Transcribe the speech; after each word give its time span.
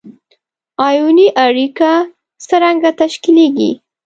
آیوني 0.87 1.27
اړیکه 1.45 1.91
څرنګه 2.47 2.89
تشکیلیږي؟ 2.99 3.71